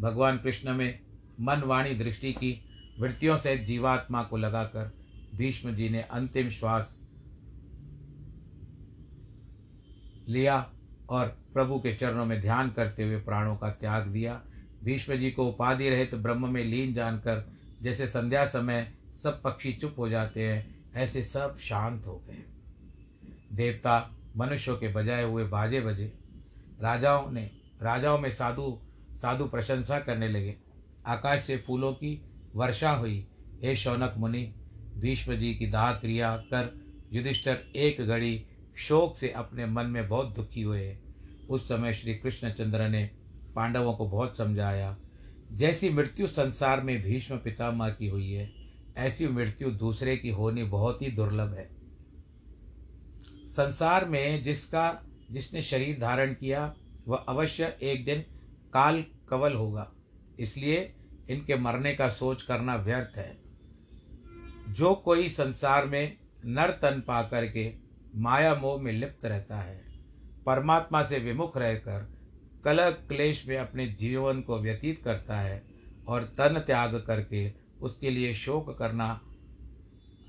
भगवान 0.00 0.38
कृष्ण 0.38 0.74
में 0.74 1.00
मन 1.40 1.62
वाणी 1.66 1.94
दृष्टि 1.94 2.32
की 2.32 2.60
वृत्तियों 3.00 3.36
से 3.36 3.56
जीवात्मा 3.58 4.22
को 4.22 4.36
लगाकर 4.36 4.92
भीष्म 5.34 5.74
जी 5.74 5.88
ने 5.88 6.00
अंतिम 6.02 6.48
श्वास 6.48 6.99
लिया 10.28 10.72
और 11.10 11.26
प्रभु 11.28 11.78
के 11.78 11.94
चरणों 11.94 12.26
में 12.26 12.40
ध्यान 12.40 12.70
करते 12.70 13.04
हुए 13.04 13.16
प्राणों 13.16 13.56
का 13.56 13.70
त्याग 13.70 14.06
दिया। 14.06 14.42
भीष्म 14.84 15.14
जी 15.14 15.30
को 15.30 15.48
उपाधि 15.48 15.88
रहित 15.88 16.14
ब्रह्म 16.14 16.48
में 16.48 16.64
लीन 16.64 16.94
जानकर 16.94 17.52
जैसे 17.82 18.06
संध्या 18.06 18.46
समय 18.46 18.92
सब 19.22 19.42
पक्षी 19.42 19.72
चुप 19.72 19.94
हो 19.98 20.08
जाते 20.08 20.48
हैं, 20.48 20.84
ऐसे 20.94 21.22
सब 21.22 21.56
शांत 21.56 22.06
हो 22.06 22.22
गए। 22.28 22.42
देवता 23.52 24.10
मनुष्यों 24.36 24.76
के 24.76 24.88
बजाए 24.88 25.24
हुए 25.24 25.44
बाजे 25.44 25.80
बजे। 25.80 26.12
राजाओं 26.80 27.30
ने, 27.30 27.50
राजाओं 27.82 28.18
में 28.18 28.30
साधु 28.30 28.78
साधु 29.12 29.44
प्रशंसा 29.44 30.00
करने 30.00 30.28
लगे। 30.28 30.56
आकाश 31.06 31.40
से 31.40 31.56
फूलों 31.56 31.92
की 31.92 32.24
वर्षा 32.54 32.90
हुई। 32.90 33.26
हे 33.62 33.76
शौनक 33.76 34.14
मुनि, 34.16 34.54
भीष्म 34.96 35.34
जी 35.34 35.54
की 35.54 35.66
दाह 35.66 35.92
क्रिया 35.92 36.36
कर 36.36 36.80
युधिष्ठर 37.12 37.58
एक 37.76 38.06
घड़ी 38.06 38.46
शोक 38.88 39.18
से 39.18 39.30
अपने 39.30 39.66
मन 39.66 39.86
में 39.86 40.08
बहुत 40.08 40.34
दुखी 40.34 40.62
हुए। 40.62 40.98
उस 41.50 41.68
समय 41.68 41.94
श्री 41.94 42.14
कृष्णचंद्र 42.14 42.88
ने 42.88 43.10
पांडवों 43.54 43.94
को 43.94 44.08
बहुत 44.08 44.36
समझाया, 44.36 44.96
जैसी 45.52 45.90
मृत्यु 45.90 46.26
संसार 46.26 46.80
में 46.80 47.02
भीष्म 47.02 47.36
पितामह 47.36 47.90
की 47.90 48.08
हुई 48.08 48.32
है, 48.32 48.52
ऐसी 48.96 49.28
मृत्यु 49.28 49.70
दूसरे 49.70 50.16
की 50.16 50.28
होनी 50.28 50.64
बहुत 50.64 51.02
ही 51.02 51.10
दुर्लभ 51.10 51.54
है। 51.54 51.70
संसार 53.48 54.04
में 54.04 54.42
जिसका, 54.42 55.04
जिसने 55.30 55.62
शरीर 55.62 55.98
धारण 56.00 56.34
किया, 56.34 56.74
वह 57.08 57.16
अवश्य 57.16 57.78
एक 57.82 58.04
दिन 58.04 58.20
काल 58.72 59.04
कवल 59.28 59.52
होगा। 59.52 59.92
इसलिए 60.40 60.94
इनके 61.30 61.56
मरने 61.56 61.94
का 61.94 62.08
सोच 62.08 62.42
करना 62.42 62.76
व्यर्थ 62.76 63.18
है। 63.18 63.38
जो 64.68 64.94
कोई 64.94 65.28
संसार 65.28 65.86
में 65.86 66.16
नर 66.44 66.70
तन 66.70 67.02
पा 67.06 67.22
करके 67.22 67.79
माया 68.14 68.54
मोह 68.54 68.80
में 68.82 68.92
लिप्त 68.92 69.24
रहता 69.24 69.56
है। 69.56 69.80
परमात्मा 70.46 71.02
से 71.02 71.18
विमुख 71.18 71.56
रहकर 71.56 72.08
कलह 72.64 72.90
क्लेश 72.90 73.46
में 73.48 73.56
अपने 73.58 73.86
जीवन 73.86 74.40
को 74.40 74.58
व्यतीत 74.58 75.02
करता 75.04 75.40
है 75.40 75.62
और 76.08 76.24
तन 76.38 76.62
त्याग 76.66 76.94
करके 77.06 77.50
उसके 77.80 78.10
लिए 78.10 78.34
शोक 78.34 78.76
करना 78.78 79.20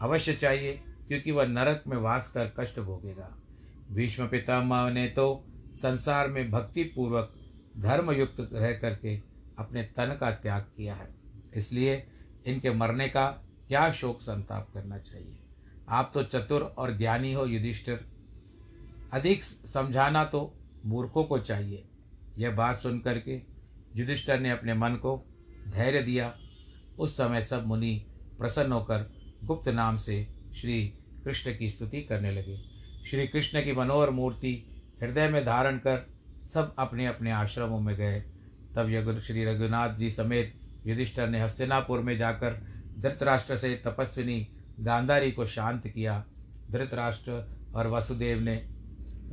अवश्य 0.01 0.33
चाहिए, 0.33 0.73
क्योंकि 1.07 1.31
वह 1.31 1.45
नरक 1.45 1.83
में 1.87 1.97
वास 1.97 2.31
कर 2.31 2.53
कष्ट 2.59 2.79
भोगेगा। 2.79 3.29
भीष्म 3.91 4.27
पितामह 4.27 4.89
ने 4.89 5.07
तो 5.07 5.45
संसार 5.73 6.27
में 6.27 6.49
भक्ति 6.51 6.83
पूर्वक 6.85 7.33
धर्मयुक्त 7.77 8.49
रह 8.53 8.73
करके 8.73 9.15
अपने 9.59 9.83
तन 9.97 10.17
का 10.19 10.31
त्याग 10.31 10.61
किया 10.77 10.95
है। 10.95 11.09
इसलिए 11.55 12.03
इनके 12.45 12.71
मरने 12.71 13.07
का 13.07 13.27
क्या 13.67 13.91
शोक 13.91 14.21
संताप 14.21 14.69
करना 14.73 14.97
चाहिए? 14.97 15.37
आप 15.91 16.11
तो 16.13 16.23
चतुर 16.23 16.61
और 16.61 16.97
ज्ञानी 16.97 17.33
हो, 17.33 17.45
युधिष्ठिर। 17.45 18.05
अधिक 19.13 19.43
समझाना 19.43 20.25
तो 20.25 20.53
मूर्खों 20.85 21.23
को 21.23 21.39
चाहिए। 21.39 21.87
यह 22.37 22.51
बात 22.51 22.79
सुन 22.79 22.99
करके 22.99 23.41
युधिष्ठर 23.95 24.39
ने 24.39 24.49
अपने 24.49 24.73
मन 24.73 24.89
को 24.89 25.25
धैर्य 25.67 26.01
दिया। 26.01 26.37
उस 26.99 27.13
समय 27.17 27.41
सब 27.41 27.67
मुनि 27.67 28.05
प्रसन्न 28.39 28.71
होकर 28.71 29.13
गुप्त 29.43 29.69
नाम 29.69 29.97
से 29.97 30.27
श्री 30.55 30.87
कृष्ण 31.25 31.57
की 31.57 31.69
स्तुति 31.69 32.01
करने 32.01 32.31
लगे। 32.31 32.57
श्री 33.05 33.27
कृष्ण 33.27 33.63
की 33.63 33.73
मनोहर 33.73 34.09
मूर्ति 34.09 34.83
हृदय 35.01 35.29
में 35.29 35.45
धारण 35.45 35.77
कर 35.77 36.07
सब 36.43 36.75
अपने 36.79 37.05
अपने 37.05 37.31
आश्रमों 37.31 37.79
में 37.79 37.95
गए। 37.95 38.21
तब 38.75 38.89
यगुर 38.89 39.21
श्री 39.21 39.45
रघुनाथ 39.45 39.95
जी 39.95 40.11
समेत 40.11 40.59
युधिष्ठर 40.87 41.29
ने 41.29 41.41
हस्तिनापुर 41.41 41.99
में 41.99 42.17
जाकर 42.17 42.53
धृतराष्ट्र 42.99 43.57
से 43.57 43.81
तपस्विनी 43.85 44.47
गांधारी 44.81 45.31
को 45.31 45.45
शांत 45.45 45.87
किया। 45.87 46.23
धृतराष्ट्र 46.71 47.57
और 47.75 47.87
वसुदेव 47.87 48.39
ने 48.39 48.55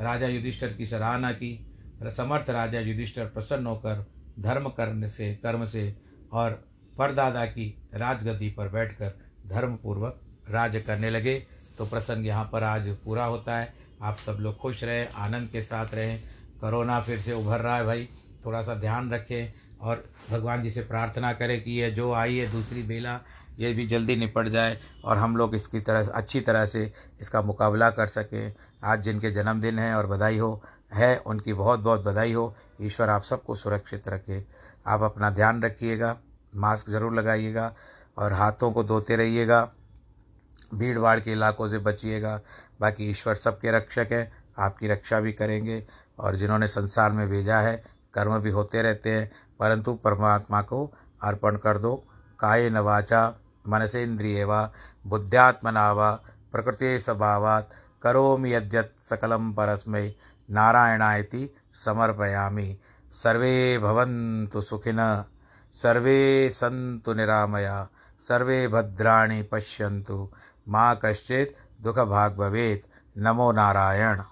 राजा 0.01 0.27
युधिष्ठर 0.27 0.73
की 0.73 0.87
सराहना 0.87 1.33
की। 1.33 1.65
समर्थ 2.05 2.51
राजा 2.51 2.81
युधिष्ठर 2.81 3.25
प्रसन्न 3.25 3.67
होकर 3.67 4.07
धर्म 4.39 4.69
करने 4.69 5.09
से, 5.09 5.35
कर्म 5.35 5.65
से 5.65 5.97
और 6.33 6.51
परदादा 6.99 7.45
की 7.47 7.83
राजगति 7.95 8.51
पर 8.51 8.69
बैठकर 8.69 9.19
धर्मपूर्वक 9.47 10.21
राज 10.51 10.83
करने 10.87 11.11
लगे। 11.11 11.47
तो 11.79 11.87
प्रसंग 11.87 12.27
यहाँ 12.27 12.49
पर 12.53 12.65
आज 12.65 12.89
पूरा 13.05 13.25
होता 13.25 13.59
है। 13.59 13.75
आप 14.03 14.17
सब 14.17 14.37
लोग 14.41 14.59
खुश 14.59 14.85
रहें, 14.85 15.09
आनंद 15.09 15.49
के 15.49 15.63
साथ 15.63 15.95
रहें। 15.95 16.23
कोरोना 16.61 17.01
फिर 17.01 17.19
से 17.19 17.33
उभर 17.33 17.61
रहा 17.61 17.77
है 17.77 17.85
भाई। 17.85 18.09
थोड़ा 18.47 18.63
सा 18.63 18.75
ध्यान 18.75 19.11
रखें 19.11 19.53
और 19.81 20.11
भगवान 20.31 20.63
जी 20.63 20.71
से 20.71 20.83
प्रार्थना 20.83 21.33
करें 21.33 21.63
कि 21.65 21.71
यह 21.73 21.91
जो 21.91 22.13
आई 22.13 22.37
है 22.37 22.53
दूसरी 22.53 22.83
बेला 22.83 23.21
ये 23.59 23.73
भी 23.73 23.87
जल्दी 23.87 24.17
निपट 24.17 24.49
जाए 24.49 24.79
और 25.05 25.17
हम 25.17 25.37
लोग 25.37 25.55
इसकी 25.55 25.81
तरह, 25.81 26.07
अच्छी 26.07 26.41
तरह 26.41 26.67
से 26.67 26.93
इसका 27.21 27.43
मुकाबला 27.43 27.91
कर 27.91 28.07
सकें। 28.07 28.55
आज 28.85 29.03
जिनके 29.03 29.31
जन्मदिन 29.31 29.79
है 29.79 29.95
और 29.95 30.07
बधाई 30.07 30.39
हो, 30.39 30.63
है, 30.95 31.17
उनकी 31.19 31.53
बहुत 31.53 31.81
बहुत 31.81 32.05
बधाई 32.05 32.33
हो। 32.33 32.55
ईश्वर 32.81 33.09
आप 33.09 33.23
सबको 33.23 33.55
सुरक्षित 33.55 34.09
रखे। 34.09 34.45
आप 34.87 35.03
अपना 35.03 35.31
ध्यान 35.31 35.63
रखिएगा, 35.63 36.17
मास्क 36.57 36.91
ज़रूर 36.91 37.15
लगाइएगा 37.15 37.75
और 38.19 38.33
हाथों 38.33 38.73
को 38.73 38.85
धोते 38.85 39.17
रहिएगा। 39.17 39.71
भीड़ 40.75 40.99
भाड़ 40.99 41.21
के 41.21 41.33
इलाकों 41.33 41.69
से 41.69 41.79
बचिएगा। 41.79 42.41
बाकी 42.81 43.11
ईश्वर 43.11 43.35
सबके 43.35 43.71
रक्षक 43.71 44.09
हैं, 44.13 44.33
आपकी 44.59 44.89
रक्षा 44.89 45.21
भी 45.21 45.33
करेंगे 45.33 45.87
और 46.19 46.37
जिन्होंने 46.37 46.67
संसार 46.67 47.13
में 47.13 47.29
भेजा 47.29 47.61
है, 47.61 47.85
कर्म 48.15 48.39
भी 48.39 48.51
होते 48.51 48.83
रहते 48.83 49.11
हैं। 49.11 49.31
परंतु 49.61 49.95
परमात्मा 49.95 50.63
को 50.63 50.95
अर्पण 51.23 51.57
कर 51.57 51.79
दो। 51.79 52.05
काय 52.41 52.71
न 52.71 52.79
वाचा 52.79 53.41
मनसेन्द्रिय 53.69 54.45
व 54.45 54.71
बुद्ध्यात्मना 55.07 55.93
व 55.93 56.13
प्रकृति 56.53 56.99
स्वभावात् 56.99 57.73
करोमि 58.03 58.55
यद्यत् 58.55 59.01
सकलं 59.01 59.53
परस्मै। 59.53 60.15
समर्पयामि। 61.75 62.79
सर्वे 63.13 63.79
भवन्तु 63.79 64.61
सुखिनः, 64.61 65.25
सर्वे 65.75 66.51
सन्तु 66.51 67.15
निरामया, 67.15 67.89
सर्वे 68.21 68.69
भद्राणि 68.69 69.43
पश्यन्तु। 69.43 70.31
माँ 70.69 71.01
कश्चित 71.05 71.55
दुख 71.83 71.99
भाग 71.99 72.37
भवेत। 72.37 72.83
नमो 73.19 73.53
नारायण। 73.53 74.23